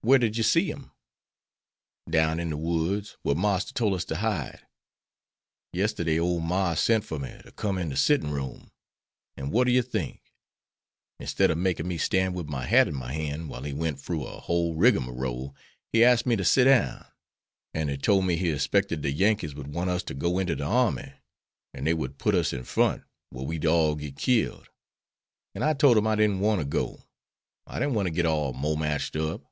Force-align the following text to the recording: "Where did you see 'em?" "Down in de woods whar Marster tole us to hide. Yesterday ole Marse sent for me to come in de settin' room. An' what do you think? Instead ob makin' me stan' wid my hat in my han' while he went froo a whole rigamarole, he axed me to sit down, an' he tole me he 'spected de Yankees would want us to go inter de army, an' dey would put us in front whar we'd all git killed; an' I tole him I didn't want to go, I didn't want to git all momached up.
"Where 0.00 0.18
did 0.20 0.38
you 0.38 0.42
see 0.42 0.72
'em?" 0.72 0.92
"Down 2.08 2.40
in 2.40 2.48
de 2.48 2.56
woods 2.56 3.18
whar 3.24 3.34
Marster 3.34 3.74
tole 3.74 3.94
us 3.94 4.06
to 4.06 4.16
hide. 4.16 4.60
Yesterday 5.72 6.18
ole 6.18 6.40
Marse 6.40 6.80
sent 6.80 7.04
for 7.04 7.18
me 7.18 7.38
to 7.44 7.52
come 7.52 7.76
in 7.76 7.90
de 7.90 7.96
settin' 7.96 8.30
room. 8.30 8.70
An' 9.36 9.50
what 9.50 9.66
do 9.66 9.72
you 9.72 9.82
think? 9.82 10.22
Instead 11.18 11.50
ob 11.50 11.58
makin' 11.58 11.86
me 11.86 11.98
stan' 11.98 12.32
wid 12.32 12.48
my 12.48 12.64
hat 12.64 12.88
in 12.88 12.94
my 12.94 13.12
han' 13.12 13.48
while 13.48 13.64
he 13.64 13.74
went 13.74 14.00
froo 14.00 14.24
a 14.24 14.40
whole 14.40 14.74
rigamarole, 14.76 15.54
he 15.92 16.02
axed 16.04 16.24
me 16.24 16.36
to 16.36 16.44
sit 16.44 16.64
down, 16.64 17.04
an' 17.74 17.88
he 17.88 17.98
tole 17.98 18.22
me 18.22 18.36
he 18.36 18.56
'spected 18.56 19.02
de 19.02 19.12
Yankees 19.12 19.54
would 19.54 19.66
want 19.74 19.90
us 19.90 20.04
to 20.04 20.14
go 20.14 20.38
inter 20.38 20.54
de 20.54 20.64
army, 20.64 21.12
an' 21.74 21.84
dey 21.84 21.92
would 21.92 22.16
put 22.18 22.34
us 22.36 22.54
in 22.54 22.64
front 22.64 23.02
whar 23.30 23.44
we'd 23.44 23.66
all 23.66 23.94
git 23.94 24.16
killed; 24.16 24.70
an' 25.54 25.62
I 25.62 25.74
tole 25.74 25.98
him 25.98 26.06
I 26.06 26.14
didn't 26.14 26.40
want 26.40 26.60
to 26.60 26.64
go, 26.64 27.02
I 27.66 27.78
didn't 27.78 27.94
want 27.94 28.06
to 28.06 28.14
git 28.14 28.24
all 28.24 28.54
momached 28.54 29.14
up. 29.16 29.42